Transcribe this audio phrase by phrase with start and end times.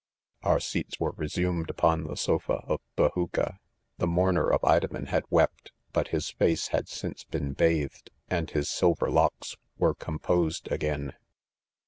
[0.25, 2.05] * Our seats were resumed upon.
[2.05, 3.59] the sqfa of bajuca..
[3.99, 4.49] The mourner.
[4.49, 5.47] of Idoraen ba'dwepk
[5.93, 9.57] bu£ his face had since, been bathed, and 'his silver locks.
[9.77, 11.13] were composed again.